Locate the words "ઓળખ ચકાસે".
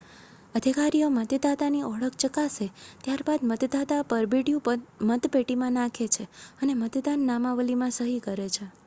1.85-2.67